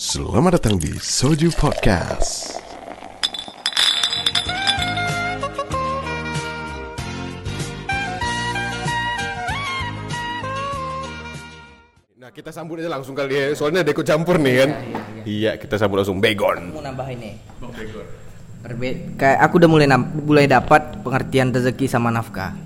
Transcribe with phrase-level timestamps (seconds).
[0.00, 2.56] Selamat datang di Soju Podcast.
[12.16, 14.70] Nah kita sambut aja langsung kali ya, soalnya ada ikut campur nih kan.
[15.28, 16.72] Iya, kita sambut langsung Begon.
[16.72, 17.36] mau nambah ini
[18.64, 22.56] Perbe kayak aku udah mulai mulai dapat pengertian rezeki sama nafkah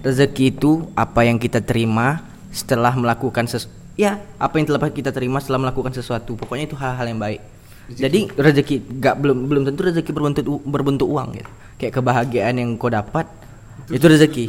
[0.00, 2.24] rezeki itu apa yang kita terima
[2.56, 3.68] setelah melakukan ses
[4.00, 4.12] ya.
[4.40, 6.32] Apa yang telah kita terima setelah melakukan sesuatu.
[6.40, 7.40] Pokoknya itu hal-hal yang baik.
[7.90, 11.50] Jadi rezeki gak belum belum tentu rezeki berbentuk berbentuk uang gitu.
[11.80, 13.26] Kayak kebahagiaan yang kau dapat
[13.90, 14.44] itu, rezeki.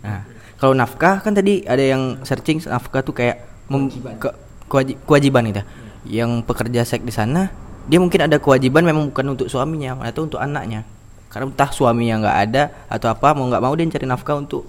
[0.00, 0.24] nah
[0.56, 5.62] kalau nafkah kan tadi ada yang searching nafkah tuh kayak mem- ke- kewaji- kewajiban gitu
[6.08, 7.52] yang pekerja seks di sana
[7.84, 10.88] dia mungkin ada kewajiban memang bukan untuk suaminya atau untuk anaknya.
[11.28, 14.64] Karena entah suaminya nggak ada atau apa mau nggak mau dia cari nafkah untuk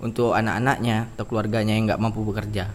[0.00, 2.68] untuk anak-anaknya atau keluarganya yang nggak mampu bekerja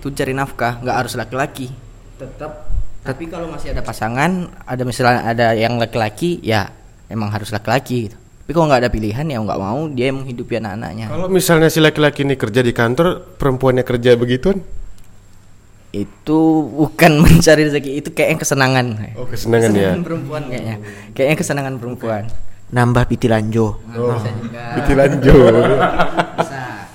[0.00, 1.68] itu cari nafkah nggak harus laki-laki.
[2.16, 6.68] Tetap tapi kalau masih ada pasangan ada misalnya ada yang laki-laki ya
[7.08, 8.16] emang harus laki-laki gitu.
[8.44, 11.06] tapi kalau nggak ada pilihan ya nggak mau dia yang menghidupi anak-anaknya.
[11.08, 14.58] Kalau misalnya si laki-laki ini kerja di kantor, perempuannya kerja begituan,
[15.94, 18.86] itu bukan mencari rezeki itu kayak yang kesenangan.
[19.14, 19.92] Oh kesenangan ya.
[20.02, 20.76] perempuan kayaknya.
[21.14, 22.22] Kayaknya kesenangan perempuan.
[22.70, 23.82] Nambah piti lanjo.
[23.94, 24.18] Oh,
[24.78, 25.54] Biti lanjut.
[26.38, 26.86] bisa.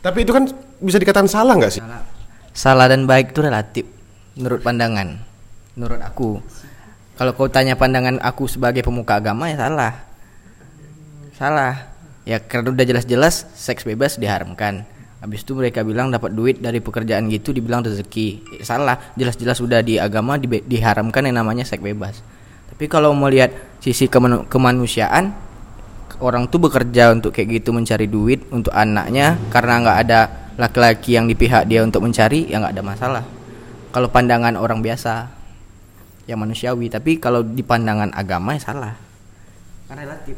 [0.00, 0.44] Tapi itu kan
[0.80, 1.82] bisa dikatakan salah nggak sih?
[1.82, 2.02] salah.
[2.56, 3.84] Salah dan baik itu relatif
[4.36, 5.20] menurut pandangan.
[5.76, 6.40] Menurut aku.
[7.16, 9.92] Kalau kau tanya pandangan aku sebagai pemuka agama ya salah.
[11.36, 11.74] Salah.
[12.24, 14.88] Ya karena udah jelas-jelas seks bebas diharamkan.
[15.20, 18.60] Habis itu mereka bilang dapat duit dari pekerjaan gitu dibilang rezeki.
[18.60, 19.00] Ya, salah.
[19.16, 22.20] Jelas-jelas udah di agama di- diharamkan yang namanya seks bebas.
[22.72, 25.32] Tapi kalau mau lihat sisi kemanu- kemanusiaan
[26.20, 30.20] orang tuh bekerja untuk kayak gitu mencari duit untuk anaknya karena nggak ada
[30.56, 33.24] laki-laki yang di pihak dia untuk mencari ya nggak ada masalah.
[33.92, 35.28] Kalau pandangan orang biasa
[36.26, 36.90] yang manusiawi.
[36.90, 38.94] Tapi kalau di pandangan agama ya salah.
[39.86, 40.36] Kan relatif.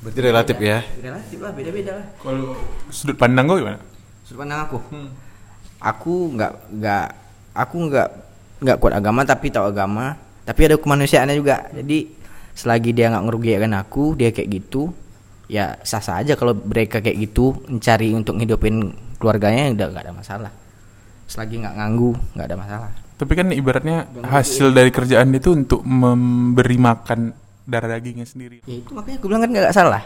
[0.00, 0.78] Berarti relatif ya.
[1.00, 2.06] relatif lah beda-beda lah.
[2.20, 2.56] Kalau
[2.92, 3.80] sudut pandang gue gimana?
[4.24, 4.78] sudut pandang aku?
[5.80, 7.06] Aku nggak nggak
[7.52, 8.08] aku nggak
[8.64, 10.16] nggak kuat agama tapi tahu agama.
[10.44, 11.68] Tapi ada kemanusiaannya juga.
[11.72, 12.08] Jadi
[12.54, 14.94] selagi dia nggak ngerugikan aku dia kayak gitu
[15.50, 20.04] ya sah sah aja kalau mereka kayak gitu mencari untuk ngidupin keluarganya ya udah nggak
[20.04, 20.52] ada masalah.
[21.24, 22.90] Selagi nggak nganggu nggak ada masalah.
[23.14, 27.30] Tapi kan ibaratnya hasil dari kerjaan itu untuk memberi makan
[27.64, 28.60] darah dagingnya sendiri.
[28.66, 30.02] ya itu makanya aku bilang kan nggak salah.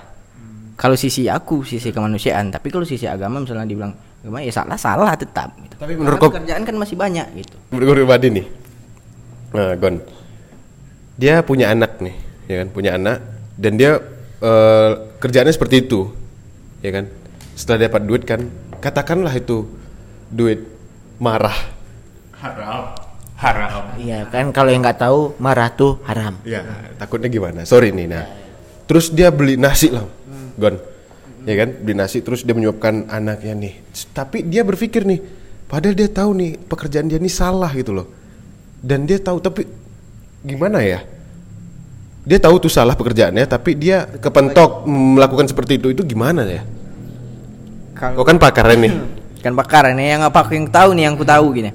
[0.78, 3.90] Kalau sisi aku sisi kemanusiaan tapi kalau sisi agama misalnya dibilang
[4.22, 5.74] agama ya salah salah tetap gitu.
[5.74, 7.56] Tapi menurut Karena kau- pekerjaan kan masih banyak gitu.
[7.74, 8.46] Menurut gue pribadi nih,
[9.50, 9.96] nah, Gon,
[11.18, 12.14] dia punya anak nih,
[12.46, 13.18] ya kan, punya anak,
[13.58, 13.98] dan dia
[14.38, 16.06] eh, kerjaannya seperti itu,
[16.78, 17.10] ya kan.
[17.58, 18.46] Setelah dapat duit kan,
[18.78, 19.66] katakanlah itu
[20.30, 20.64] duit
[21.18, 21.56] marah,
[22.38, 22.94] Haram.
[23.38, 23.94] Haram.
[24.02, 26.58] iya kan kalau yang nggak tahu marah tuh haram ya
[26.98, 27.62] takutnya gimana?
[27.62, 28.26] Sorry nih, nah,
[28.90, 30.02] terus dia beli nasi lah,
[30.58, 30.74] Gon,
[31.46, 33.74] ya kan, beli nasi, terus dia menyuapkan anaknya nih,
[34.10, 35.22] tapi dia berpikir nih,
[35.70, 38.10] padahal dia tahu nih pekerjaan dia ini salah gitu loh,
[38.82, 39.70] dan dia tahu tapi
[40.42, 41.06] gimana ya?
[42.26, 46.66] Dia tahu tuh salah pekerjaannya, tapi dia kepentok melakukan seperti itu itu gimana ya?
[47.98, 48.92] Kau kan pakarnya nih.
[49.44, 51.70] kan bakar ini yang apa yang tahu nih yang aku tahu gini.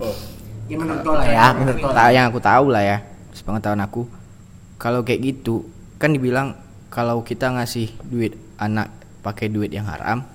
[0.67, 1.47] Ya menurut kau lah ya?
[1.55, 2.97] Menurut kau Tahu yang aku tahu lah ya
[3.35, 4.03] sepengetahuan aku.
[4.79, 5.67] Kalau kayak gitu
[5.99, 6.59] kan dibilang
[6.91, 8.91] kalau kita ngasih duit anak
[9.23, 10.27] pakai duit yang haram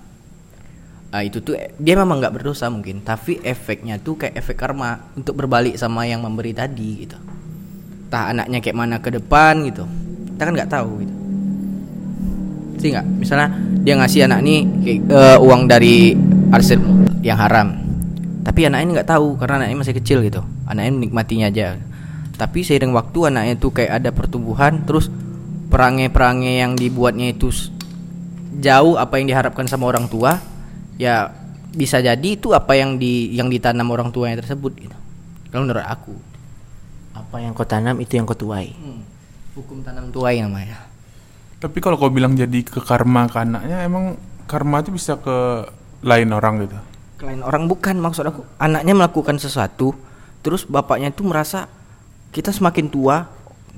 [1.12, 3.04] ah, itu tuh dia memang nggak berdosa mungkin.
[3.04, 7.16] Tapi efeknya tuh kayak efek karma untuk berbalik sama yang memberi tadi gitu.
[8.08, 9.84] Entah anaknya kayak mana ke depan gitu.
[10.36, 11.17] Kita kan nggak tahu gitu
[12.78, 13.06] sih nggak?
[13.20, 13.48] Misalnya
[13.82, 16.14] dia ngasih anak kayak, eh, uang dari
[16.54, 16.80] arsip
[17.20, 17.74] yang haram.
[18.46, 20.40] Tapi anaknya ini nggak tahu karena anaknya masih kecil gitu.
[20.64, 21.76] Anaknya menikmatinya aja.
[22.38, 25.10] Tapi seiring waktu anaknya tuh kayak ada pertumbuhan terus
[25.68, 27.52] perangai-perangai yang dibuatnya itu
[28.58, 30.40] jauh apa yang diharapkan sama orang tua
[30.96, 31.30] ya
[31.76, 34.96] bisa jadi itu apa yang di yang ditanam orang tuanya tersebut gitu.
[35.52, 36.14] Kalau menurut aku.
[37.12, 38.72] Apa yang kau tanam itu yang kau tuai?
[39.58, 40.88] Hukum tanam tuai namanya
[41.58, 44.14] Tapi kalau kau bilang jadi ke karma ke anaknya, emang
[44.46, 45.66] karma itu bisa ke
[46.06, 46.78] lain orang gitu.
[47.18, 49.90] Klien orang bukan maksud aku anaknya melakukan sesuatu
[50.38, 51.66] terus bapaknya itu merasa
[52.30, 53.26] kita semakin tua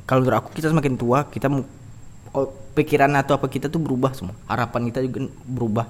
[0.04, 1.48] kalau menurut aku kita semakin tua kita
[2.36, 2.46] oh,
[2.76, 5.86] pikiran atau apa kita tuh berubah semua harapan kita juga berubah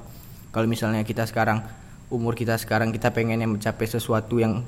[0.54, 1.58] kalau misalnya kita sekarang
[2.06, 4.62] umur kita sekarang kita pengennya mencapai sesuatu yang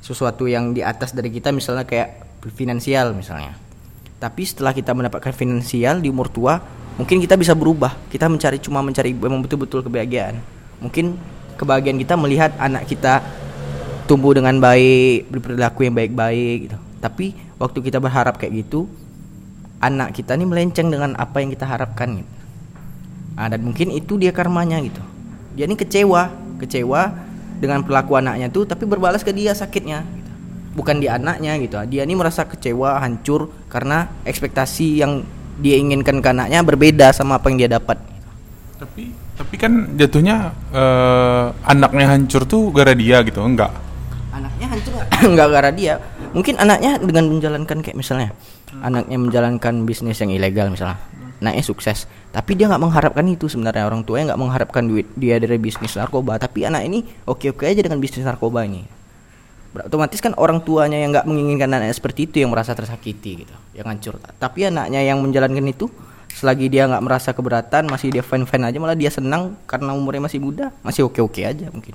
[0.00, 3.52] sesuatu yang di atas dari kita misalnya kayak finansial misalnya
[4.18, 6.58] tapi setelah kita mendapatkan finansial di umur tua
[6.98, 7.94] mungkin kita bisa berubah.
[8.10, 10.42] Kita mencari cuma mencari memang betul-betul kebahagiaan.
[10.82, 11.14] Mungkin
[11.54, 13.22] kebahagiaan kita melihat anak kita
[14.10, 16.78] tumbuh dengan baik berperilaku yang baik-baik gitu.
[16.98, 17.26] Tapi
[17.62, 18.90] waktu kita berharap kayak gitu
[19.78, 22.32] anak kita nih melenceng dengan apa yang kita harapkan gitu.
[23.38, 24.98] Nah, dan mungkin itu dia karmanya gitu.
[25.54, 27.14] Dia ini kecewa kecewa
[27.62, 30.02] dengan perilaku anaknya tuh tapi berbalas ke dia sakitnya.
[30.76, 31.78] Bukan di anaknya gitu.
[31.88, 35.24] Dia ini merasa kecewa hancur karena ekspektasi yang
[35.58, 37.98] dia inginkan ke anaknya berbeda sama apa yang dia dapat.
[38.78, 43.70] Tapi tapi kan jatuhnya eh, anaknya hancur tuh gara dia gitu, enggak?
[44.38, 45.08] anaknya hancur nggak?
[45.34, 45.94] nggak gara dia.
[46.30, 48.30] Mungkin anaknya dengan menjalankan kayak misalnya
[48.84, 50.98] anaknya menjalankan bisnis yang ilegal misalnya
[51.38, 52.06] anaknya sukses.
[52.30, 53.86] Tapi dia nggak mengharapkan itu sebenarnya.
[53.86, 56.38] Orang tuanya nggak mengharapkan duit dia dari bisnis narkoba.
[56.38, 58.97] Tapi anak ini oke oke aja dengan bisnis narkoba ini
[59.76, 63.86] otomatis kan orang tuanya yang nggak menginginkan anaknya seperti itu yang merasa tersakiti gitu yang
[63.86, 65.92] hancur tapi anaknya yang menjalankan itu
[66.32, 70.24] selagi dia nggak merasa keberatan masih dia fine fine aja malah dia senang karena umurnya
[70.24, 71.94] masih muda masih oke oke aja mungkin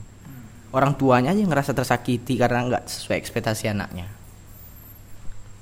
[0.74, 4.10] orang tuanya aja yang ngerasa tersakiti karena nggak sesuai ekspektasi anaknya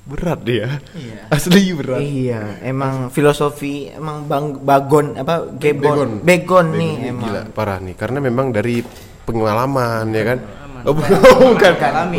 [0.01, 0.81] Berat dia.
[1.35, 2.01] Asli berat.
[2.01, 5.61] Iya, emang filosofi emang Bang Bagon apa Begon.
[5.61, 7.29] Gebon Begon, nih Ini emang.
[7.29, 7.93] Gila, parah nih.
[7.93, 8.81] Karena memang dari
[9.29, 10.39] pengalaman ya kan.
[10.85, 11.17] Oh, bukan.
[11.53, 11.73] bukan.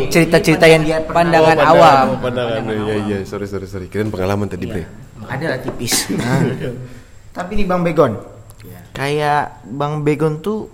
[0.09, 2.61] Cerita-cerita yang dia pandangan Oh, awam Oh, pandangan.
[2.67, 3.87] Iya iya, sorry sorry sorry.
[3.91, 4.83] Kirain pengalaman tadi, Bre.
[5.27, 6.07] Ada lah tipis.
[6.19, 6.39] Nah.
[7.33, 8.13] Tapi nih Bang Begon.
[8.93, 10.69] Kayak Bang Begon tuh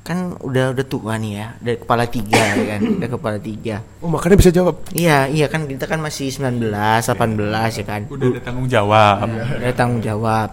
[0.00, 3.76] kan udah udah tua nih ya, dari kepala tiga ya kan, udah kepala tiga.
[4.00, 4.78] Oh, makanya bisa jawab.
[4.90, 8.02] Iya, iya kan kita kan masih 19, 18 ya kan.
[8.10, 9.26] Udah ada tanggung jawab.
[9.60, 10.48] Ada tanggung jawab.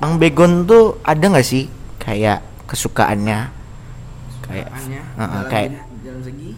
[0.00, 1.68] Bang Begon tuh ada nggak sih
[2.00, 3.59] kayak kesukaannya?
[4.50, 5.68] Kayak Heeh, kayak
[6.02, 6.50] dalam segi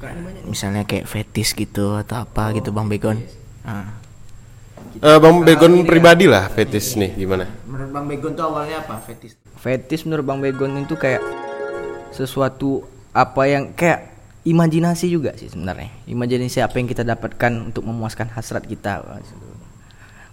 [0.00, 3.20] banyak misalnya kayak fetis gitu atau apa gitu Bang Begon.
[3.68, 4.00] Nah.
[4.96, 7.44] Eh, Bang Begon pribadi lah fetis nih gimana?
[7.68, 9.36] Menurut Bang Begon tuh awalnya apa fetis?
[9.60, 11.20] fetis menurut Bang Begon itu kayak
[12.16, 12.80] sesuatu
[13.12, 14.08] apa yang kayak
[14.48, 19.04] imajinasi juga sih sebenarnya imajinasi apa yang kita dapatkan untuk memuaskan hasrat kita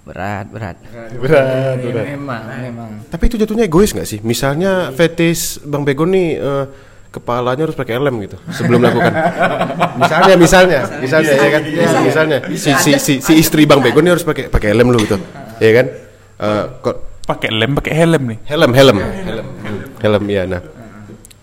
[0.08, 0.76] berat berat
[1.20, 2.06] Berat, berat.
[2.16, 2.90] Memang, memang.
[3.12, 4.20] Tapi itu jatuhnya egois nggak sih?
[4.24, 6.66] Misalnya fetis Bang Begon nih eh,
[7.12, 9.14] kepalanya harus pakai lem gitu sebelum melakukan.
[10.02, 11.62] misalnya, misalnya, misalnya ya kan,
[12.04, 15.18] misalnya si si si, si istri Bang Begon nih harus pakai pakai lem lu gitu,
[15.60, 15.86] ya kan?
[16.38, 16.96] Eh, kok
[17.28, 18.40] Pakai lem, pakai helm nih.
[18.48, 19.48] helm helm helm
[20.00, 20.62] helm ya nah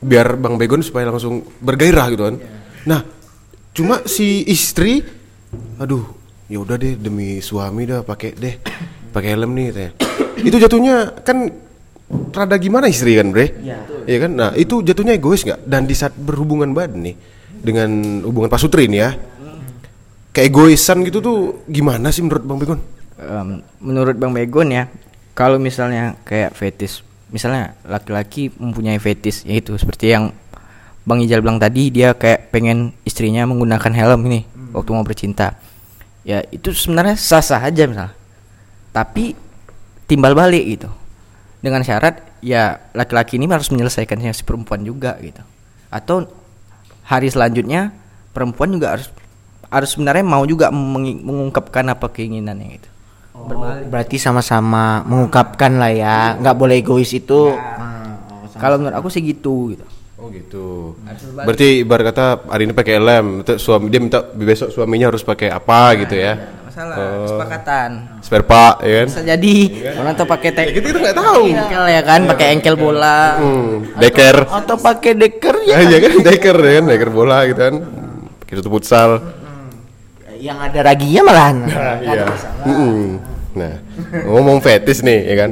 [0.00, 2.36] biar bang Begon supaya langsung bergairah gitu kan
[2.84, 3.00] nah
[3.72, 5.04] cuma si istri
[5.76, 6.08] aduh
[6.50, 8.54] ya udah deh demi suami dah pakai deh
[9.14, 9.90] pakai helm nih katanya.
[10.48, 10.94] itu jatuhnya
[11.24, 11.38] kan
[12.34, 13.52] rada gimana istri kan bre?
[14.04, 14.30] Iya kan?
[14.36, 15.64] Nah itu jatuhnya egois nggak?
[15.64, 17.16] Dan di saat berhubungan badan nih
[17.64, 19.10] dengan hubungan pasutri nih ya
[20.34, 21.38] keegoisan gitu tuh
[21.70, 22.80] gimana sih menurut bang Begon
[23.14, 24.90] Em, menurut Bang Begon ya
[25.38, 30.34] kalau misalnya kayak fetis misalnya laki-laki mempunyai fetis yaitu seperti yang
[31.06, 34.42] Bang Ijal bilang tadi dia kayak pengen istrinya menggunakan helm ini
[34.74, 35.54] waktu mau bercinta
[36.24, 38.16] ya itu sebenarnya sah-sah aja misalnya
[38.94, 39.34] tapi
[40.06, 40.90] timbal balik gitu.
[41.58, 45.40] Dengan syarat ya laki-laki ini harus menyelesaikannya si perempuan juga gitu.
[45.90, 46.28] Atau
[47.02, 47.90] hari selanjutnya
[48.30, 49.08] perempuan juga harus
[49.72, 52.88] harus sebenarnya mau juga mengungkapkan apa keinginannya gitu.
[53.90, 57.50] Berarti sama-sama mengungkapkan lah ya, nggak boleh egois itu.
[57.58, 58.14] Ah,
[58.60, 59.84] kalau menurut aku sih gitu gitu
[60.14, 60.94] Oh gitu.
[61.36, 63.26] Berarti ibarat kata hari ini pakai lem,
[63.58, 66.34] suami dia minta besok suaminya harus pakai apa gitu ya?
[66.64, 69.06] masalah kesepakatan Spare part ya kan?
[69.06, 69.54] bisa jadi
[69.94, 71.42] orang tuh pakai tek Kita kita nggak tahu.
[71.46, 74.36] engkel ya kan pakai engkel bola Hmm, deker.
[74.42, 75.78] Atau pakai deker ya.
[75.78, 77.74] Ya, iya kan deker ya kan, deker bola gitu kan.
[78.42, 79.22] Pakai tutup futsal.
[80.34, 81.56] Yang ada raginya malahan.
[81.68, 82.24] Nah, iya.
[82.66, 82.98] Mm-mm.
[83.54, 83.74] Nah,
[84.26, 85.50] ngomong fetis nih ya kan.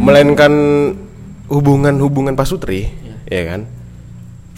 [0.00, 0.52] Melainkan
[1.54, 2.90] hubungan-hubungan pasutri,
[3.30, 3.70] ya kan?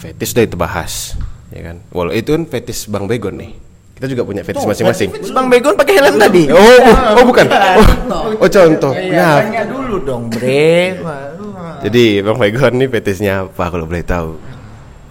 [0.00, 0.92] Fetis udah itu bahas,
[1.52, 1.76] ya kan?
[1.92, 3.52] Walau itu kan fetis Bang Begon nih.
[3.96, 5.12] Kita juga punya fetis masing-masing.
[5.12, 6.48] Terus Bang Begon pakai helm tadi.
[6.48, 7.44] Oh, oh, oh bukan.
[7.48, 8.92] Oh, oh contoh.
[8.96, 9.44] Ya.
[9.44, 10.96] Tanya dulu dong, Bre.
[11.84, 14.56] Jadi Bang Begon nih fetisnya apa kalau boleh tahu?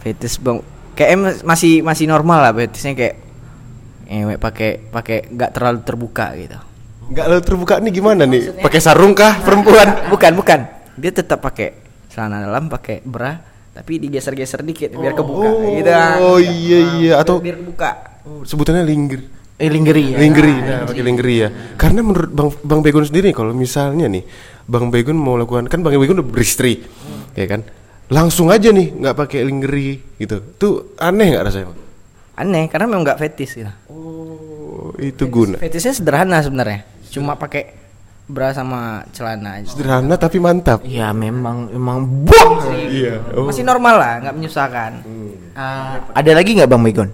[0.06, 0.62] fetis bang
[0.94, 3.16] kayak em masih masih normal lah fetisnya kayak
[4.06, 6.60] eh pakai pakai nggak terlalu terbuka gitu
[7.06, 8.66] Enggak lo terbuka nih gimana nih?
[8.66, 10.10] Pakai sarung kah perempuan?
[10.10, 10.60] bukan bukan
[10.96, 11.76] dia tetap pakai
[12.12, 13.36] celana dalam pakai bra
[13.76, 15.92] tapi digeser-geser dikit biar kebuka gitu
[16.24, 17.90] Oh iya iya atau biar kebuka
[18.24, 19.28] oh, sebutannya lingerie.
[19.56, 20.18] Eh lingerie ya.
[20.20, 21.50] Lingerie, nah pakai lingerie ya.
[21.80, 24.28] Karena menurut Bang Bang Begon sendiri kalau misalnya nih
[24.68, 26.84] Bang Begon mau lakukan kan Bang Begon udah beristri,
[27.40, 27.64] ya kan?
[28.12, 30.44] Langsung aja nih nggak pakai lingerie gitu.
[30.60, 31.68] Tuh aneh nggak rasanya?
[31.72, 31.86] Bang?
[32.36, 35.56] aneh karena memang nggak fetis gitu Oh itu guna.
[35.56, 37.85] fetisnya sederhana sebenarnya cuma pakai
[38.26, 39.70] bra sama celana aja.
[39.70, 40.82] Sederhana tapi mantap.
[40.82, 42.66] Ya memang memang buang.
[42.74, 43.22] Iya.
[43.38, 43.46] Oh.
[43.46, 44.92] Masih normal lah, nggak menyusahkan.
[45.54, 47.10] Ah, ada lagi nggak Bang Begon?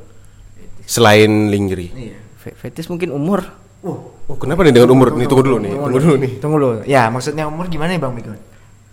[0.83, 2.15] Selain lingerie.
[2.35, 3.43] Fe- Fetis mungkin umur.
[3.81, 5.13] Oh, kenapa nih dengan umur?
[5.13, 5.73] Nih tunggu dulu nih.
[5.73, 6.31] Tunggu dulu nih.
[6.37, 6.75] Tunggu dulu.
[6.85, 8.37] Ya, maksudnya umur gimana ya Bang Begon?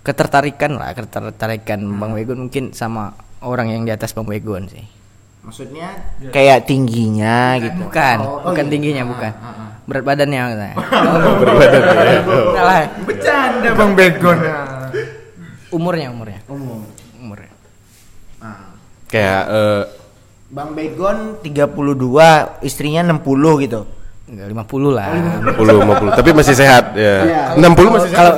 [0.03, 3.13] Ketertarikan lah, ketertarikan Bang Begon mungkin sama
[3.45, 4.85] orang yang di atas Bang Begon sih.
[5.45, 7.89] Maksudnya kayak tingginya gitu.
[7.89, 8.73] Bukan, Oh, bukan iya.
[8.73, 9.33] tingginya bukan.
[9.89, 10.75] Berat badannya katanya.
[11.41, 12.21] Berbadan ya.
[12.29, 12.53] Oh.
[12.53, 12.81] Enggak lah.
[13.09, 14.39] Bercanda Bang Begon.
[15.73, 16.41] Umurnya, umurnya.
[16.45, 16.85] Umur.
[17.17, 17.53] Umurnya.
[19.09, 19.83] Kayak eh,
[20.53, 23.81] Bang Begon 32, istrinya 60 gitu.
[24.29, 25.09] Enggak 50 lah.
[25.57, 26.21] 50 50.
[26.21, 27.57] Tapi masih sehat ya.
[27.57, 28.21] 60 masih sehat.
[28.21, 28.33] Kalau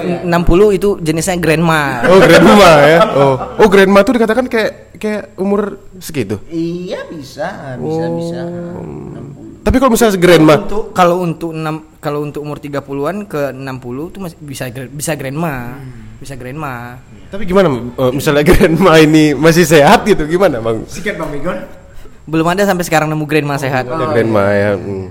[0.70, 2.06] 60 itu jenisnya grandma.
[2.06, 2.98] Oh, grandma ya.
[3.10, 3.34] Oh.
[3.58, 6.38] Oh, grandma tuh dikatakan kayak kayak umur segitu.
[6.46, 8.40] Iya bisa, bisa, bisa.
[9.60, 13.60] Tapi kalau misalnya grandma Untuk kalau untuk enam kalau untuk umur 30-an ke 60
[14.08, 15.76] itu masih bisa bisa grandma.
[16.16, 16.96] Bisa grandma.
[17.28, 20.88] Tapi gimana eh, misalnya grandma ini masih sehat gitu gimana, Bang?
[20.88, 21.60] Sikat Bang Begon.
[22.24, 23.84] Belum ada sampai sekarang nemu grandma sehat.
[23.84, 24.70] Ada grandma ya.
[24.76, 25.06] hmm.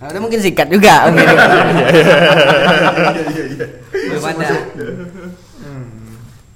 [0.00, 1.12] Ada mungkin sikat juga.
[1.12, 1.28] mungkin.
[3.92, 4.48] Belum ada.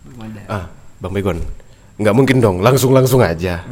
[0.00, 0.40] Belum ada.
[0.48, 0.64] Ah,
[1.02, 1.38] Bang Begon.
[2.00, 3.62] Nggak mungkin dong, langsung-langsung aja.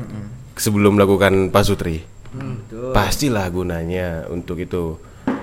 [0.60, 2.04] Sebelum melakukan pasutri.
[2.92, 4.96] Pastilah gunanya untuk itu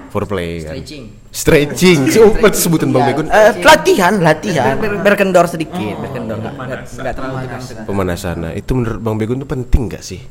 [0.10, 0.74] foreplay kan.
[0.74, 1.04] Stretching.
[1.30, 2.00] Stretching.
[2.18, 3.30] Oh, sebutan Bang Begon?
[3.30, 4.74] Eh, latihan, latihan.
[4.76, 7.86] Ber- berkendor sedikit, berkendor nggak nggak- terlalu.
[7.86, 8.36] Pemanasan.
[8.42, 10.22] Nah, itu menurut Bang Begon itu penting nggak sih?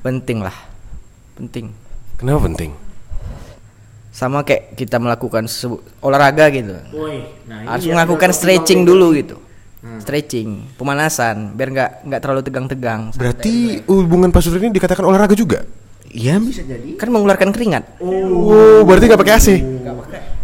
[0.00, 0.56] Penting lah.
[1.36, 1.70] Penting.
[2.16, 2.70] Kenapa penting?
[4.10, 5.46] Sama kayak kita melakukan
[6.02, 6.74] olahraga gitu.
[7.46, 9.38] nah Harus melakukan stretching dulu gitu.
[9.78, 13.14] Stretching, pemanasan biar nggak nggak terlalu tegang-tegang.
[13.14, 15.62] Berarti hubungan pasutri ini dikatakan olahraga juga?
[16.10, 16.98] Iya bisa jadi.
[16.98, 18.02] Kan mengeluarkan keringat.
[18.02, 19.48] Oh, berarti nggak pakai AC?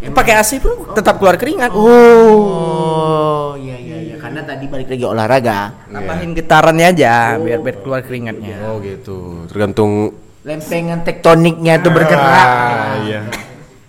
[0.05, 1.75] Ya, pakai AC pun tetap keluar keringat.
[1.75, 5.59] Oh, iya iya iya karena tadi balik lagi olahraga.
[5.91, 8.57] Tambahin getarannya aja biar biar keluar keringatnya.
[8.71, 9.50] Oh gitu.
[9.50, 10.14] Tergantung.
[10.45, 12.21] Lempengan tektoniknya tuh bergerak.
[12.23, 13.26] Ah, iya.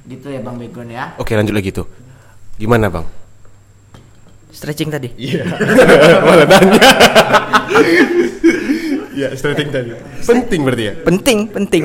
[0.07, 1.13] Gitu ya Bang Begon ya.
[1.19, 1.85] Oke lanjut lagi tuh.
[2.55, 3.24] Gimana bang?
[4.55, 5.11] Stretching tadi.
[5.19, 5.43] Iya.
[6.25, 6.81] Malah nanya.
[9.15, 9.95] Iya stretching tadi.
[10.27, 10.93] Penting berarti ya.
[11.07, 11.83] Penting, penting.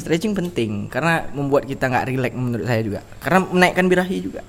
[0.00, 3.00] Stretching penting karena membuat kita nggak rileks menurut saya juga.
[3.20, 4.40] Karena menaikkan birahi juga.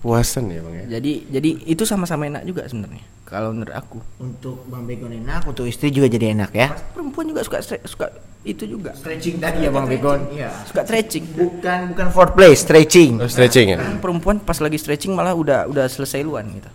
[0.00, 0.84] Puasan ya bang ya.
[1.00, 3.04] Jadi jadi itu sama-sama enak juga sebenarnya.
[3.28, 4.00] Kalau menurut aku.
[4.20, 6.72] Untuk Bang Begon enak, untuk istri juga jadi enak ya.
[6.92, 8.08] Perempuan juga suka suka
[8.44, 8.92] itu juga.
[8.92, 10.28] Stretching tadi ya Bang Begon.
[10.36, 10.52] Iya.
[10.68, 11.24] Suka stretching.
[11.32, 13.16] Bukan bukan foreplay, stretching.
[13.18, 13.80] Oh, stretching ya.
[13.98, 16.68] Perempuan pas lagi stretching malah udah udah selesai luan gitu.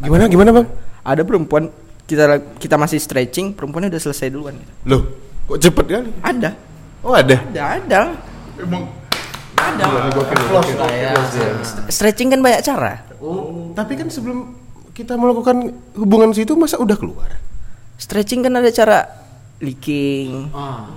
[0.00, 0.66] Gimana gimana bang?
[1.04, 1.68] Ada perempuan
[2.08, 4.72] kita kita masih stretching, perempuannya udah selesai duluan gitu.
[4.88, 5.02] Loh,
[5.46, 6.10] kok cepet kali?
[6.24, 6.50] Ada.
[7.04, 7.36] Oh ada.
[7.38, 8.00] Ada, ada.
[9.62, 9.86] Ada.
[11.92, 13.04] Stretching kan banyak cara.
[13.76, 14.58] Tapi kan sebelum
[14.96, 17.38] kita melakukan hubungan situ masa udah keluar?
[18.00, 19.21] Stretching kan ada cara
[19.62, 20.50] leaking.
[20.50, 20.90] Ah.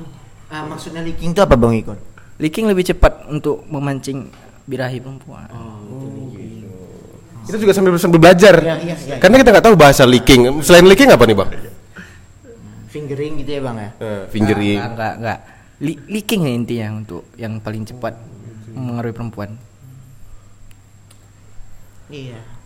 [0.50, 1.98] Ah, maksudnya leaking itu apa Bang Ikon?
[2.41, 4.27] Leaking lebih cepat untuk memancing
[4.65, 5.48] birahi perempuan.
[7.45, 8.57] Kita juga sambil sambil belajar.
[8.57, 9.15] Iya, iya, iya.
[9.22, 10.65] Karena kita nggak tahu bahasa leaking.
[10.65, 11.50] Selain leaking apa nih bang?
[12.89, 13.89] Fingering gitu ya Bang ya.
[14.01, 14.79] Eh, fingering.
[14.81, 15.39] Enggak, enggak, enggak.
[15.84, 18.17] Le- leaking ya intinya untuk yang paling cepat
[18.74, 19.50] mengaruhi perempuan.
[22.10, 22.39] Iya.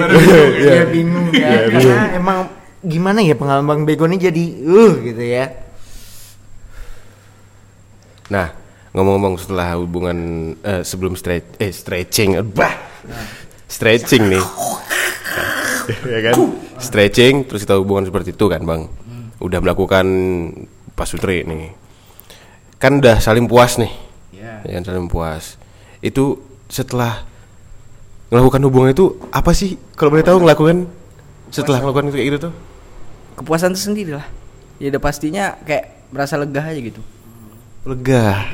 [0.00, 1.68] Iya bingung ya.
[1.68, 2.38] Karena emang
[2.80, 5.52] gimana ya pengalaman Bang Begon ini jadi uh gitu ya.
[8.32, 8.54] Nah,
[8.94, 10.18] ngomong-ngomong setelah hubungan
[10.62, 12.72] eh, sebelum stretch eh stretching, bah,
[13.66, 14.44] stretching nih,
[16.14, 16.34] ya kan?
[16.80, 18.86] Stretching, terus kita hubungan seperti itu kan, bang?
[19.42, 20.06] Udah melakukan
[20.94, 21.74] pasutri nih,
[22.78, 23.92] kan udah saling puas nih,
[24.64, 25.58] ya kan saling puas.
[25.98, 26.38] Itu
[26.70, 27.26] setelah
[28.30, 29.74] melakukan hubungan itu apa sih?
[29.98, 30.86] Kalau boleh tahu ngelakukan
[31.50, 32.54] setelah melakukan itu kayak gitu tuh?
[33.40, 34.28] Kepuasan tersendiri lah.
[34.76, 37.00] Ya udah pastinya kayak merasa lega aja gitu.
[37.88, 38.44] Lega.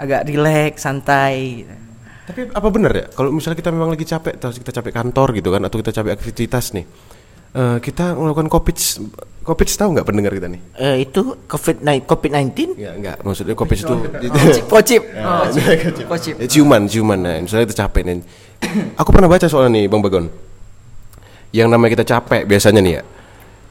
[0.00, 1.74] Agak rileks, santai gitu.
[2.22, 5.50] Tapi apa benar ya kalau misalnya kita memang lagi capek, terus kita capek kantor gitu
[5.50, 6.86] kan, atau kita capek aktivitas nih,
[7.52, 8.76] eh, kita melakukan covid,
[9.42, 10.60] covid tahu nggak pendengar kita nih?
[10.78, 13.96] Eh itu COVID COVID 19 Ya enggak, maksudnya covid itu
[14.30, 15.02] Pocip, pocip.
[15.10, 16.06] Pocip.
[16.06, 16.34] Pocip.
[16.38, 17.18] ya, ciuman, ciuman.
[17.18, 18.22] Nah, misalnya kita capek nih.
[19.02, 20.30] Aku pernah baca soalnya nih, Bang Bagon.
[21.50, 23.04] Yang namanya kita capek biasanya nih ya.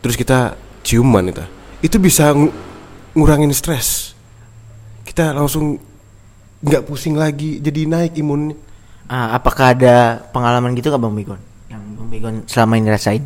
[0.01, 1.43] Terus kita ciuman itu.
[1.81, 2.53] Itu bisa ng-
[3.13, 4.17] ngurangin stres.
[5.05, 5.77] Kita langsung
[6.61, 8.57] nggak pusing lagi, jadi naik imunnya.
[9.05, 11.41] Ah, apakah ada pengalaman gitu nggak Bang Begon?
[11.67, 13.23] Yang Bang Begon selama ini rasain?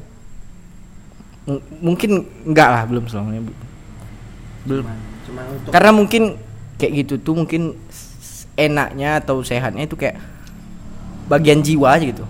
[1.46, 3.54] M- mungkin enggak lah belum selamanya Bu.
[4.66, 4.86] belum
[5.30, 6.24] Cuma untuk karena mungkin
[6.82, 7.78] kayak gitu tuh mungkin
[8.58, 10.18] enaknya atau sehatnya itu kayak
[11.30, 12.26] bagian jiwa aja gitu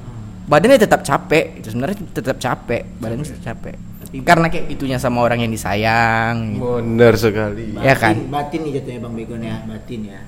[0.45, 3.75] badannya tetap capek itu sebenarnya tetap capek badannya tetap capek
[4.21, 6.79] karena kayak gitunya sama orang yang disayang gitu.
[6.79, 7.75] Benar sekali.
[7.77, 8.15] Ya kan?
[8.15, 10.19] Batin- Batin nih jatuhnya Bang Begon ya, batin ya.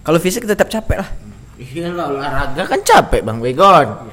[0.00, 1.10] kalau fisik tetap capek lah
[1.54, 4.08] Iya lah olahraga kan capek Bang Begon.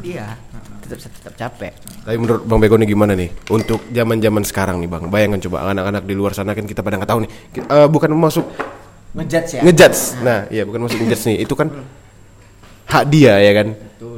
[0.00, 0.34] iya
[0.82, 5.06] tetap tetap capek Tapi menurut Bang Bego nih gimana nih untuk zaman-zaman sekarang nih Bang?
[5.06, 7.30] Bayangkan coba anak-anak di luar sana kan kita pada nggak tahu nih.
[7.50, 8.44] Ki- eh, bukan masuk
[9.08, 9.62] Ngejudge ya.
[9.62, 10.00] ngejudge.
[10.20, 11.36] Nah, iya bukan masuk ngejudge nih.
[11.42, 11.68] Itu kan
[12.86, 13.68] hak dia ya kan.
[14.00, 14.17] Oh,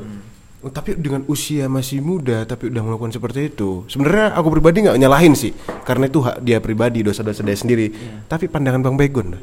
[0.60, 3.88] Tapi dengan usia masih muda tapi udah melakukan seperti itu.
[3.88, 5.56] Sebenarnya aku pribadi nggak nyalahin sih
[5.88, 7.88] karena itu hak dia pribadi, dosa-dosa dia sendiri.
[8.28, 9.40] Tapi pandangan Bang Begon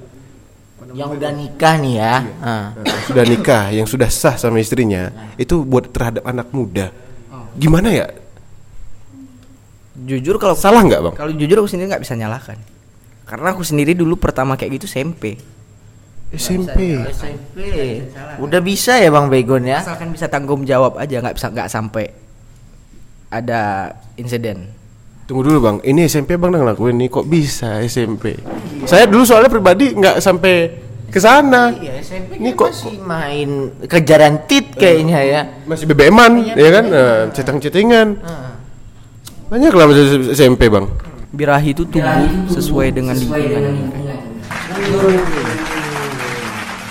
[0.94, 2.16] Yang udah nikah nih ya.
[2.42, 2.66] Ah.
[3.10, 5.10] sudah nikah, yang sudah sah sama istrinya,
[5.42, 6.94] itu buat terhadap anak muda.
[7.58, 8.08] Gimana ya?
[9.98, 11.14] jujur kalau Salah nggak, Bang?
[11.18, 12.62] kalau jujur aku sendiri nggak bisa nyalakan
[13.26, 15.42] karena aku sendiri dulu pertama kayak gitu SMP
[16.28, 17.00] SMP.
[17.08, 17.58] SMP.
[18.38, 19.80] Udah bisa ya Bang Begon ya.
[19.80, 22.12] asalkan bisa tanggung jawab aja nggak bisa nggak sampai
[23.28, 24.72] ada insiden
[25.28, 28.32] Tunggu dulu bang, ini SMP bang udah ngelakuin nih kok bisa SMP?
[28.88, 30.72] Saya dulu soalnya pribadi nggak sampai
[31.12, 31.76] ke sana.
[31.76, 33.50] Iya, SMP Ini kan kok- masih main
[33.92, 35.42] kejaran tit kayaknya ya.
[35.68, 36.86] Masih BBM-an, ya kan?
[36.88, 38.08] Nah, cetang-cetingan.
[39.52, 39.86] Banyak lah
[40.32, 40.88] SMP bang.
[41.28, 43.76] birahi itu tumbuh sesuai dengan lingkungan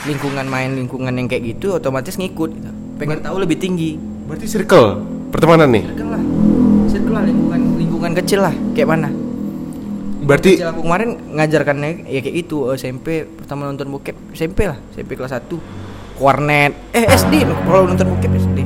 [0.07, 2.51] lingkungan main lingkungan yang kayak gitu otomatis ngikut.
[2.55, 2.71] Gitu.
[2.97, 4.01] pengen tahu lebih tinggi.
[4.25, 5.85] Berarti circle pertemanan nih.
[5.85, 6.23] circle lah.
[6.89, 9.09] Circle lah lingkungan lingkungan kecil lah kayak mana?
[10.27, 14.79] Berarti kecil aku kemarin ngajarkannya ya kayak gitu eh, SMP pertama nonton bokep SMP lah
[14.91, 15.55] SMP kelas 1
[16.17, 18.59] warnet eh SD kalau nonton bokep SD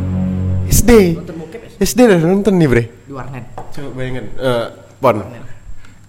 [0.71, 0.91] SD.
[1.19, 2.85] nonton bokep SD SD udah nonton nih bre.
[2.87, 3.45] di warnet.
[3.75, 4.25] Coba bayangin.
[4.39, 4.67] Eh,
[5.01, 5.17] Pon.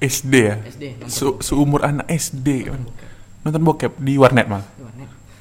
[0.02, 0.56] SD ya?
[0.70, 2.82] SD, nonton Su- seumur anak SD kan
[3.42, 3.92] nonton bokep.
[3.98, 4.62] Di warnet mal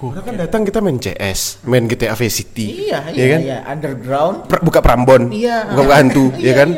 [0.00, 2.88] Karena kan datang kita main CS, main GTA Vice City.
[2.88, 3.40] Iya, ya iya, kan?
[3.45, 3.59] iya.
[3.69, 4.37] Underground.
[4.49, 5.69] Pra- buka Prambon, Iya.
[5.69, 6.69] buka, buka hantu, ya kan?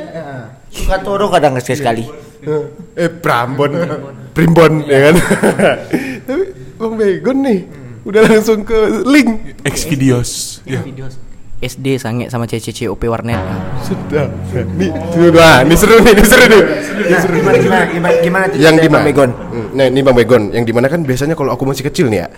[0.69, 2.02] Suka toro kadang sekali.
[2.99, 3.71] eh Prambon,
[4.35, 5.15] Primbon, ya kan?
[6.26, 6.43] Tapi
[6.75, 7.58] Bang Begon nih,
[8.02, 9.63] udah langsung ke link.
[9.63, 10.82] X videos ya
[11.63, 13.39] SD sange sama CCC OP warnet
[13.87, 14.26] Sudah.
[15.30, 16.63] Wah, ini seru nih, ini seru nih.
[17.06, 19.11] Nah, gimana gimana gimana, gimana tuh yang di Bang mana?
[19.15, 19.30] Begon?
[19.30, 22.26] Hmm, Nah, ini Bang Begon, yang di mana kan biasanya kalau aku masih kecil nih
[22.26, 22.28] ya,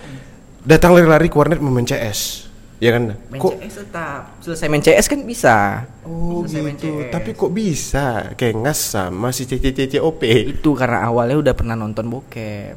[0.65, 2.49] datang lari-lari ke warnet main CS.
[2.83, 3.15] Ya kan?
[3.31, 7.07] main Kok CS tetap selesai main CS kan bisa Oh Selesai gitu.
[7.07, 10.21] Tapi kok bisa kayak ngas sama si CCCCOP?
[10.27, 12.75] itu karena awalnya udah pernah nonton bokep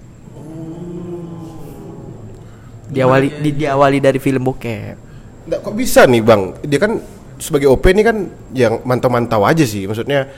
[2.89, 5.09] diawali di, diawali dari film bokep
[5.49, 6.43] Nggak, kok bisa nih bang?
[6.61, 6.93] Dia kan
[7.41, 9.89] sebagai OP ini kan yang mantau-mantau aja sih.
[9.89, 10.29] Maksudnya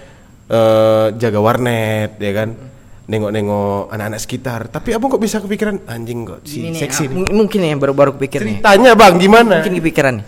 [0.46, 2.54] eh jaga warnet, ya kan?
[3.10, 4.60] Nengok-nengok anak-anak sekitar.
[4.70, 7.16] Tapi abang kok bisa kepikiran anjing kok si Ini nih, seksi ah, nih.
[7.18, 9.54] mung- mungkin ya baru baru kepikir nih Ceritanya bang gimana?
[9.58, 10.26] mungkin kepikiran nih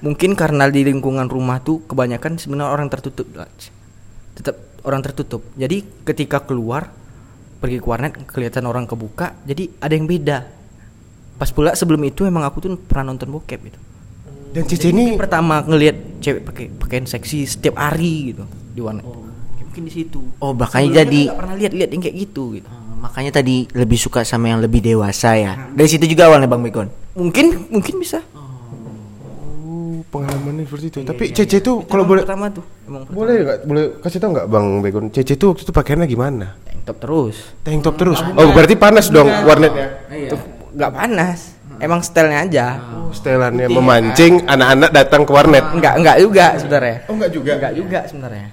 [0.00, 3.72] mungkin karena di lingkungan rumah tuh kebanyakan sebenarnya orang tertutup Laj.
[4.34, 6.92] tetap orang tertutup jadi ketika keluar
[7.56, 10.44] pergi ke warnet kelihatan orang kebuka jadi ada yang beda
[11.34, 13.80] pas pula sebelum itu emang aku tuh pernah nonton bokep gitu
[14.52, 19.08] Dan Cici ini pertama ngelihat cewek pakai pakaian seksi setiap hari gitu di warnet
[19.74, 20.22] mungkin di situ.
[20.38, 22.68] Oh, makanya Sebelumnya jadi nggak pernah lihat-lihat yang kayak gitu gitu.
[22.70, 25.58] Oh, makanya tadi lebih suka sama yang lebih dewasa ya.
[25.74, 26.86] Dari situ juga awalnya Bang Begon.
[27.18, 28.22] mungkin mungkin bisa.
[28.38, 30.98] Oh, pengalamannya seperti itu.
[31.02, 33.58] Tapi Cece tuh kalau boleh pertama tuh emang boleh nggak?
[33.66, 35.04] Boleh kasih tau nggak bang Begon?
[35.10, 36.46] Cece tuh waktu itu pakaiannya gimana?
[36.62, 37.36] tank top terus.
[37.66, 38.18] Tank top terus.
[38.22, 40.06] Oh berarti panas dong warnetnya.
[40.30, 40.40] Tuh,
[40.78, 41.58] nggak panas?
[41.82, 42.66] Emang stylenya aja.
[42.78, 43.66] Oh, setelannya.
[43.66, 45.66] Memancing anak-anak datang ke warnet.
[45.74, 46.96] nggak nggak juga sebenarnya.
[47.10, 47.52] Oh enggak juga.
[47.58, 48.48] nggak juga sebenarnya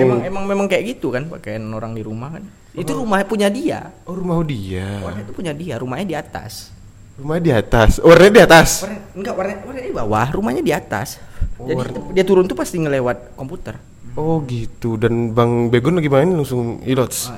[0.00, 3.88] emang emang memang kayak gitu kan pakaian orang di rumah kan itu rumah punya dia
[4.04, 5.00] Oh rumah dia.
[5.00, 6.74] warnet itu punya dia rumahnya di atas
[7.16, 7.96] Rumah di atas.
[7.96, 8.84] Warnet di atas.
[8.84, 11.16] warnet enggak warnet warnet di bawah rumahnya di atas
[11.56, 12.12] Oh, jadi warnet.
[12.12, 13.80] dia turun tuh pasti ngelewat komputer
[14.12, 14.96] Oh gitu.
[14.96, 17.32] Dan Bang Begon lagi main langsung ilots.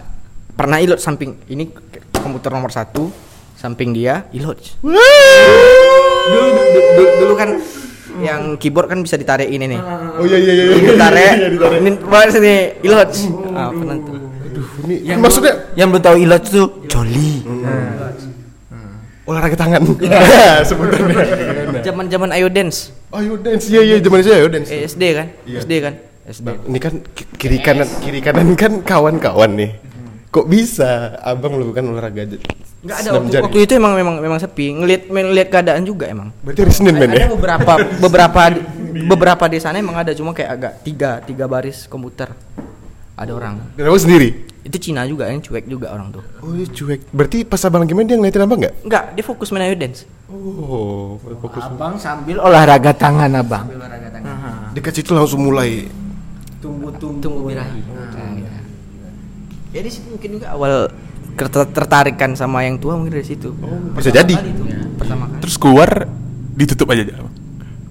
[0.51, 1.71] pernah ilot samping ini
[2.13, 3.07] komputer nomor satu
[3.55, 4.99] samping dia ilot dulu,
[6.27, 6.49] dulu,
[6.95, 7.51] dulu, dulu kan
[8.21, 9.81] yang keyboard kan bisa ditarik ini nih
[10.15, 10.65] Oh iya iya iya.
[10.73, 11.33] ini ditarik
[11.79, 13.11] ini bawa sini ilot
[13.53, 17.45] ah, pernah tuh Aduh, ini maksudnya Yang belum tahu ilat tuh Jolly.
[19.23, 19.85] olahraga tangan.
[20.69, 21.85] Sebutannya.
[21.85, 23.69] zaman zaman ayo dance Ayo dance.
[23.69, 24.69] Iya iya zaman saya ayo dance.
[24.69, 25.59] eh, SD kan Iya.
[25.61, 29.71] SD kan SD Ini kan ki- kiri kanan kiri kanan kan kawan-kawan nih.
[30.29, 30.89] Kok bisa
[31.19, 32.37] abang melakukan olahraga aja?
[32.79, 33.43] nggak ada waktu, jari?
[33.43, 37.11] waktu itu emang memang memang sepi ngelihat ngelihat keadaan juga emang Berarti hari Senin men
[37.11, 37.27] ya?
[37.27, 37.73] ada beberapa
[38.05, 38.41] beberapa
[39.05, 42.31] beberapa di sana emang ada cuma kayak agak tiga tiga baris komputer
[43.13, 44.47] ada orang Dan abang sendiri?
[44.63, 47.09] itu Cina juga yang cuek juga orang tuh Oh dia cuek.
[47.09, 48.75] Berarti pas abang lagi main dia ngeliatin abang nggak?
[48.85, 51.65] enggak dia fokus main ayo dance Oh, fokus.
[51.65, 53.65] Abang sambil olahraga tangan abang.
[53.67, 55.89] olahraga tangan Dekat situ langsung mulai.
[56.59, 57.19] Tumbuh-tumbuh.
[57.19, 58.28] tunggu birahi Nah,
[59.71, 59.75] ya.
[59.75, 60.89] ya di situ mungkin juga awal
[61.35, 63.53] ter- tertarikan sama yang tua mungkin dari situ
[63.93, 64.35] Bisa jadi.
[64.35, 64.63] Kali itu,
[64.95, 65.91] pertama kali Terus keluar
[66.53, 67.15] ditutup aja aja.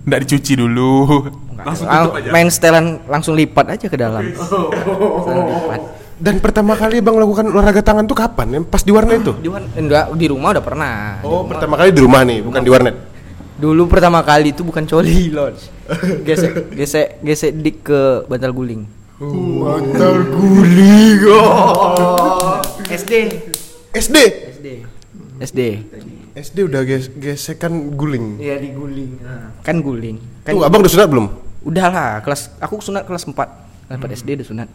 [0.03, 0.91] Nggak dicuci dulu.
[1.57, 2.29] Langsung Lang- tutup aja.
[2.29, 5.81] main setelan langsung lipat aja ke dalam Setelan lipat.
[6.17, 8.49] Dan pertama kali abang melakukan olahraga tangan tuh kapan?
[8.51, 9.33] Yang pas di warnet itu?
[9.37, 12.71] di, wan- enggak, di rumah udah pernah Oh, pertama kali di rumah nih, bukan di
[12.71, 12.95] warnet.
[13.53, 15.65] dulu pertama kali itu bukan coli lodge
[16.21, 18.85] gesek gesek gesek dik ke bantal guling
[19.17, 21.19] Mantar guling.
[21.27, 22.61] Oh.
[22.87, 23.13] SD
[23.91, 24.17] SD.
[24.47, 24.67] SD
[25.37, 25.61] SD
[26.37, 28.37] SD udah ges gesekan guling.
[28.37, 29.17] Iya diguling.
[29.61, 31.27] kan guling kan Tuh, abang udah sunat belum?
[31.65, 33.33] udahlah kelas aku sunat kelas 4
[33.89, 34.67] kelas 4 SD udah sunat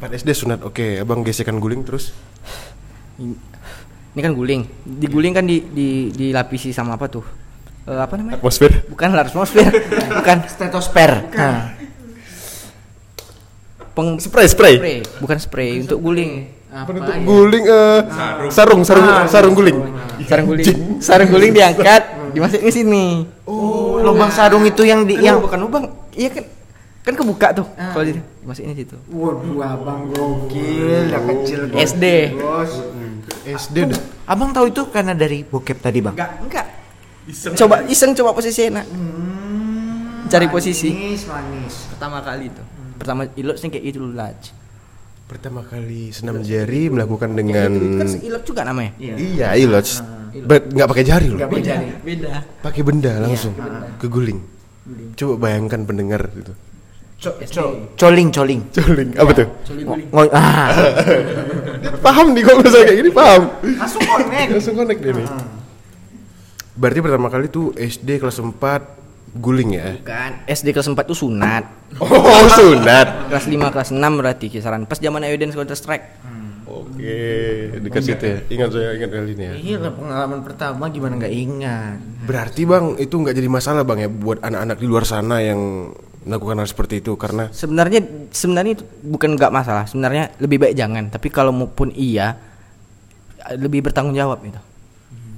[0.00, 0.58] 4 SD sunat.
[0.62, 2.14] Oke, abang gesekan guling terus.
[3.18, 3.34] ini
[4.16, 7.26] kan guling diguling kan di, di dilapisi sama apa tuh
[7.82, 8.84] Eh, apa namanya Atmosfer.
[8.84, 9.64] bukan lah atmosfer
[10.20, 11.24] bukan Stetospare.
[11.32, 11.72] Nah.
[13.98, 14.74] Peng Spray, spray.
[14.78, 14.98] spray.
[15.18, 16.54] Bukan spray untuk guling.
[16.86, 18.00] Penutup guling eh
[18.54, 19.78] sarung, sarung, sarung guling.
[20.22, 21.02] sarung guling.
[21.02, 21.50] Sarung guling.
[21.50, 23.26] Diangkat dimasukin ke sini.
[23.42, 25.84] Oh, lubang sarung itu yang di yang yang bukan lubang.
[26.14, 26.46] iya kan
[27.06, 28.14] kan kebuka tuh kalau di
[28.46, 28.94] masukin di situ.
[29.10, 31.60] Waduh, abang gokil, udah kecil.
[31.74, 32.04] SD
[32.38, 32.72] Bos.
[33.48, 34.00] SD udah.
[34.28, 36.14] Abang tahu itu karena dari bokep tadi, Bang?
[36.14, 36.66] enggak enggak.
[37.56, 38.84] Coba iseng coba posisi enak.
[40.28, 40.92] Cari posisi.
[40.92, 41.74] Manis, manis.
[41.88, 44.52] pertama kali itu pertama ilot sih kayak itu laj
[45.28, 50.00] Pertama kali senam jari melakukan dengan itu kan ilot juga namanya Iya, ilots.
[50.32, 51.36] Bet nggak pakai jari loh.
[51.44, 52.32] beda beda
[52.64, 53.52] Pakai benda langsung
[53.96, 54.40] ke guling.
[55.14, 56.56] Coba bayangkan pendengar itu.
[57.18, 57.62] Co co
[57.98, 58.60] coling, coling.
[58.72, 59.48] Coling, apa tuh?
[60.08, 60.70] Ngo- ah.
[62.06, 63.42] paham nih kalau misalnya kayak gini paham.
[63.76, 64.48] Langsung connect.
[64.48, 65.28] Langsung connect dia nih.
[66.72, 68.54] Berarti pertama kali tuh SD kelas 4
[69.36, 70.00] guling ya.
[70.00, 71.64] kan SD kelas 4 tuh sunat
[72.00, 73.28] Oh, sunat.
[73.32, 76.06] kelas 5 kelas 6 berarti kisaran pas zaman Dance Counter Strike
[76.68, 78.38] Oke, dekat situ ya.
[78.52, 79.54] Ingat saya ingat kali ini ya.
[79.56, 81.96] Iya pengalaman pertama gimana nggak ingat.
[82.28, 85.92] Berarti Bang, itu nggak jadi masalah Bang ya buat anak-anak di luar sana yang
[86.28, 91.08] melakukan hal seperti itu karena sebenarnya sebenarnya itu bukan nggak masalah sebenarnya lebih baik jangan
[91.08, 92.36] tapi kalau maupun iya
[93.56, 94.60] lebih bertanggung jawab gitu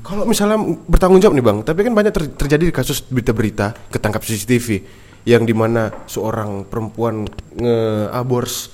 [0.01, 4.81] Kalau misalnya bertanggung jawab nih bang, tapi kan banyak ter- terjadi kasus berita-berita ketangkap CCTV
[5.23, 8.73] yang di mana seorang perempuan nge-abors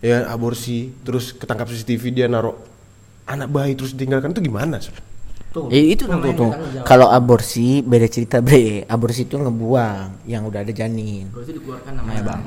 [0.00, 2.56] ya aborsi terus ketangkap CCTV dia naruh
[3.24, 4.80] anak bayi terus ditinggalkan itu gimana?
[5.52, 6.52] Tuh, Ya, itu tuh, tuh.
[6.52, 6.84] jawab.
[6.84, 8.84] Kalau aborsi beda cerita bre.
[8.84, 11.28] Aborsi itu ngebuang yang udah ada janin.
[11.32, 12.40] itu dikeluarkan namanya bang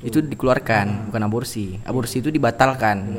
[0.00, 3.18] itu dikeluarkan bukan aborsi aborsi itu dibatalkan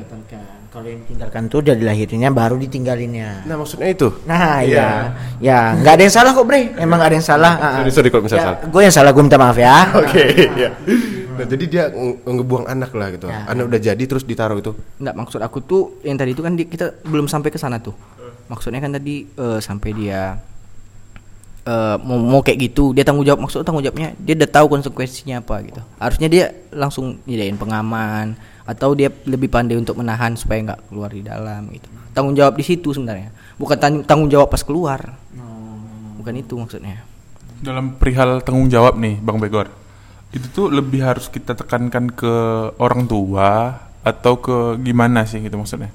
[0.75, 3.47] Kalau yang ditinggalkan tuh udah dilahirinnya baru ditinggalinnya.
[3.47, 4.11] Nah maksudnya itu.
[4.27, 6.75] Nah, ya, ya, nggak ada yang salah kok, Bre.
[6.75, 7.53] Emang nggak ada yang salah.
[7.55, 7.73] Ah, ah.
[7.79, 8.59] Sorry, sorry kalau misalnya salah.
[8.67, 9.87] Gue yang salah, gue minta maaf ya.
[9.95, 10.69] Oke, ya.
[11.35, 13.31] Nah jadi dia nge- ngebuang anak lah gitu.
[13.31, 13.47] Ya.
[13.47, 14.75] Anak udah jadi terus ditaruh itu.
[14.99, 17.95] Nggak maksud aku tuh yang tadi itu kan di- kita belum sampai ke sana tuh
[18.45, 20.37] maksudnya kan tadi eh, sampai dia
[21.65, 25.41] eh, mau mau kayak gitu dia tanggung jawab maksud tanggung jawabnya dia udah tahu konsekuensinya
[25.41, 30.89] apa gitu harusnya dia langsung nyediain pengaman atau dia lebih pandai untuk menahan supaya nggak
[30.89, 35.15] keluar di dalam gitu tanggung jawab di situ sebenarnya bukan tang- tanggung jawab pas keluar
[36.17, 37.05] bukan itu maksudnya
[37.55, 39.71] Dalam perihal tanggung jawab nih, Bang Begor.
[40.29, 42.33] Itu tuh lebih harus kita tekankan ke
[42.77, 45.87] orang tua atau ke gimana sih gitu maksudnya.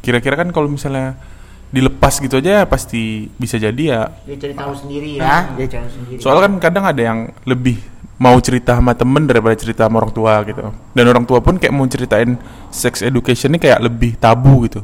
[0.00, 1.20] Kira-kira kan kalau misalnya
[1.68, 4.02] dilepas gitu aja pasti bisa jadi ya.
[4.24, 5.52] Dia cari tahu sendiri ya.
[5.52, 6.18] Dia cari sendiri.
[6.18, 7.76] Soalnya kan kadang ada yang lebih
[8.22, 10.62] mau cerita sama temen daripada cerita sama orang tua gitu.
[10.96, 12.30] Dan orang tua pun kayak mau ceritain
[12.70, 14.80] sex education ini kayak lebih tabu gitu.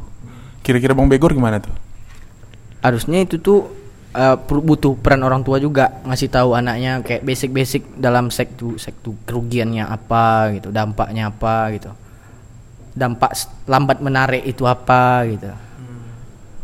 [0.64, 1.74] Kira-kira Bang Begor gimana tuh?
[2.78, 3.60] harusnya itu tuh
[4.46, 9.84] per- butuh peran orang tua juga ngasih tahu anaknya kayak basic-basic dalam sektu sektu kerugiannya
[9.86, 11.90] apa gitu dampaknya apa gitu
[12.94, 13.30] dampak
[13.66, 15.50] lambat menarik itu apa gitu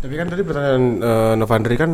[0.05, 1.91] Tapi kan tadi pertanyaan eh, Novandri kan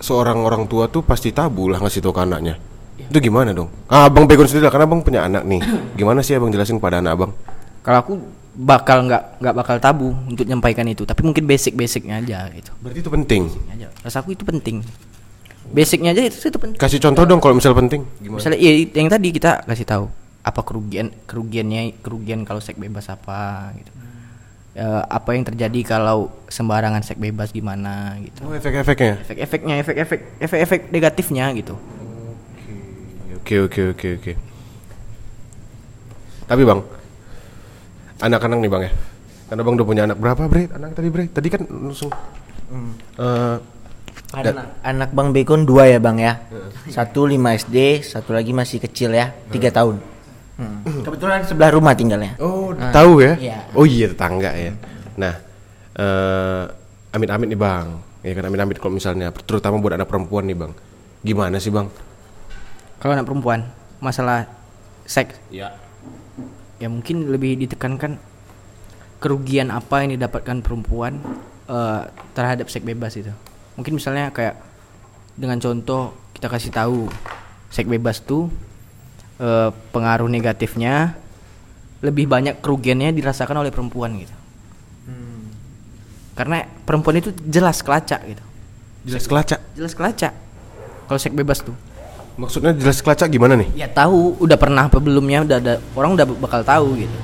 [0.00, 2.54] seorang orang tua tuh pasti tabu lah ngasih tahu ke anaknya.
[2.98, 3.68] Itu gimana dong?
[3.86, 5.60] Ah, Abang Begon sendiri lah, karena Abang punya anak nih.
[5.98, 7.32] Gimana sih Abang jelasin pada anak Abang?
[7.80, 8.12] kalau aku
[8.52, 13.10] bakal nggak nggak bakal tabu untuk nyampaikan itu tapi mungkin basic-basicnya aja gitu Berarti itu
[13.12, 13.42] penting.
[13.68, 14.82] aja rasa aku itu penting
[15.68, 18.02] basicnya aja itu, itu penting Kasih contoh dong kalau misal penting.
[18.18, 18.38] Gimana?
[18.38, 20.04] misalnya iya, yang tadi kita kasih tahu
[20.40, 23.92] apa kerugian kerugiannya kerugian kalau seks bebas apa gitu
[24.74, 29.24] Eh, apa yang terjadi kalau sembarangan seks bebas gimana gitu Oh, efek-efeknya.
[29.24, 31.80] efek-efeknya efek-efek efek-efek negatifnya gitu
[33.46, 34.32] Oke, oke, oke, oke.
[36.50, 36.82] Tapi Bang,
[38.18, 38.92] anak-anak nih bang ya.
[39.46, 40.66] Karena bang udah punya anak berapa bre?
[40.66, 41.30] Anak tadi bre?
[41.30, 42.10] Tadi kan langsung.
[43.22, 43.56] eh,
[44.34, 46.42] Anak, anak Bang Begon dua ya Bang ya.
[46.90, 50.02] Satu 5 SD, satu lagi masih kecil ya, tiga tahun.
[50.58, 50.82] Hmm.
[51.06, 52.34] Kebetulan sebelah rumah tinggalnya.
[52.42, 53.38] oh Nah, tahu ya?
[53.38, 53.62] iya.
[53.78, 54.74] Oh iya tetangga ya.
[55.14, 55.38] Nah,
[55.94, 56.64] eh
[57.14, 57.94] amit-amit nih bang.
[58.26, 60.74] Ya kan amit-amit kalau misalnya, terutama buat anak perempuan nih bang.
[61.22, 61.86] Gimana sih bang?
[62.98, 63.68] Kalau anak perempuan,
[64.00, 64.48] masalah
[65.06, 65.76] seks Ya.
[66.82, 68.18] ya mungkin lebih ditekankan
[69.22, 71.22] kerugian apa yang didapatkan perempuan
[71.70, 72.02] eh,
[72.34, 73.32] terhadap seks bebas itu.
[73.78, 74.58] Mungkin misalnya kayak
[75.36, 77.08] dengan contoh kita kasih tahu
[77.70, 78.48] seks bebas tuh
[79.40, 81.16] eh, pengaruh negatifnya
[82.04, 84.36] lebih banyak kerugiannya dirasakan oleh perempuan gitu.
[86.36, 88.44] Karena perempuan itu jelas kelacak gitu.
[89.08, 89.60] Jelas kelacak.
[89.72, 90.32] Jelas kelacak.
[91.08, 91.72] Kalau seks bebas tuh.
[92.36, 93.68] Maksudnya jelas kelacak gimana nih?
[93.72, 97.18] Ya tahu, udah pernah apa belumnya udah ada orang udah bakal tahu gitu.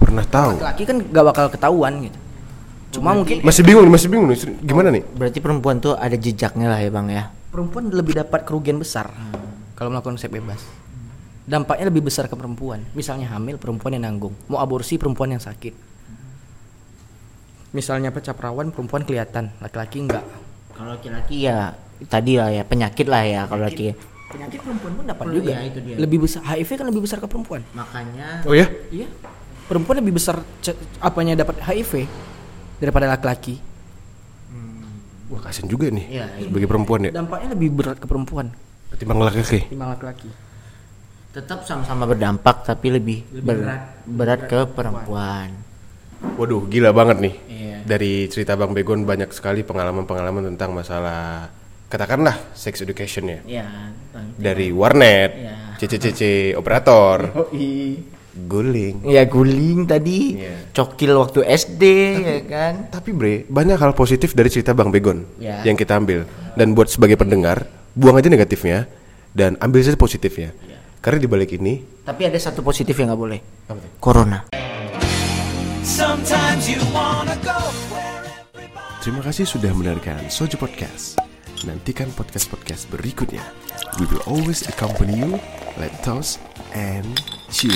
[0.00, 0.56] Pernah tahu.
[0.56, 2.18] Laki kan gak bakal ketahuan gitu.
[2.96, 4.40] Cuma mungkin Masih bingung masih bingung nih.
[4.64, 5.04] Gimana nih?
[5.04, 7.28] Berarti perempuan tuh ada jejaknya lah ya Bang ya.
[7.48, 9.08] perempuan lebih dapat kerugian besar
[9.72, 10.60] kalau melakukan seks bebas.
[11.48, 12.84] Dampaknya lebih besar ke perempuan.
[12.92, 14.36] Misalnya hamil, perempuan yang nanggung.
[14.52, 15.72] Mau aborsi, perempuan yang sakit.
[17.72, 20.24] Misalnya pecah perawan, perempuan kelihatan, laki-laki enggak.
[20.76, 21.72] Kalau laki-laki ya
[22.04, 23.90] tadi lah ya penyakit lah ya kalau laki.
[24.28, 25.50] Penyakit perempuan pun dapat Oh, juga.
[25.50, 25.96] iya, itu dia.
[25.96, 27.64] Lebih besar HIV kan lebih besar ke perempuan.
[27.72, 28.68] Makanya Oh ya?
[28.88, 29.08] Iya.
[29.64, 30.38] Perempuan lebih besar
[30.98, 32.04] apanya dapat HIV
[32.76, 33.56] daripada laki-laki.
[35.28, 36.06] Wah kasian juga nih.
[36.08, 36.46] Iya, iya.
[36.46, 37.12] Sebagai perempuan ya.
[37.12, 38.48] Dampaknya lebih berat ke perempuan
[38.88, 39.64] Ketimbang laki-laki.
[39.64, 40.30] ketimbang laki-laki.
[41.28, 43.82] tetap sama-sama berdampak tapi lebih, Lebih ber- berat.
[44.08, 45.48] berat ke perempuan.
[46.34, 47.34] Waduh, gila banget nih.
[47.46, 47.76] Iya.
[47.84, 51.52] Dari cerita Bang Begon banyak sekali pengalaman-pengalaman tentang masalah
[51.88, 53.40] katakanlah sex education ya.
[53.60, 53.66] Ya.
[54.36, 55.54] Dari warnet, Iya.
[55.78, 56.22] CCCC
[56.54, 57.32] operator,
[58.38, 59.02] guling.
[59.08, 60.70] Ya guling tadi, Iya.
[60.70, 61.82] cokil waktu SD
[62.20, 62.72] ya kan.
[62.92, 65.64] Tapi bre, banyak hal positif dari cerita Bang Begon Ya.
[65.64, 66.28] yang kita ambil.
[66.54, 68.86] Dan buat sebagai pendengar, buang aja negatifnya
[69.32, 70.52] dan ambil saja positifnya.
[70.98, 73.40] Karena di balik ini, Tapi ada satu positif yang nggak boleh.
[73.70, 73.90] Apa tuh?
[74.00, 74.38] Corona.
[75.84, 77.54] Sometimes you wanna go
[77.88, 78.20] where
[78.50, 81.27] everybody terima kasih sudah mendengarkan Soju Podcast.
[81.66, 83.42] Nantikan podcast-podcast berikutnya.
[83.98, 85.42] We will always accompany you.
[85.78, 86.38] let's toast
[86.74, 87.18] and
[87.50, 87.74] cheer.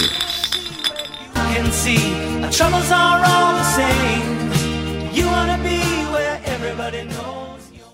[1.34, 1.98] Can see
[2.42, 4.52] our troubles are all the same.
[5.12, 5.81] You wanna be